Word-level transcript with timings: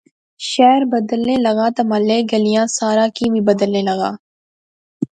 شہر 0.49 0.81
بدھنے 0.91 1.35
لغا 1.45 1.67
تہ 1.75 1.81
محلے 1.89 2.17
گلیاں 2.31 2.65
سارا 2.77 3.05
کی 3.15 3.25
وی 3.33 3.41
بدھنے 3.47 3.81
لغا 3.89 4.11